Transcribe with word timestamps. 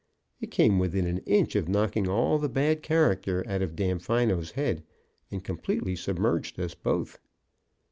It 0.39 0.49
came 0.49 0.79
within 0.79 1.05
an 1.05 1.19
inch 1.27 1.55
of 1.55 1.69
knocking 1.69 2.09
all 2.09 2.39
the 2.39 2.49
bad 2.49 2.81
character 2.81 3.43
out 3.47 3.61
of 3.61 3.75
Damfino's 3.75 4.49
head, 4.49 4.81
and 5.29 5.43
completely 5.43 5.95
submerged 5.95 6.59
us 6.59 6.73
both. 6.73 7.19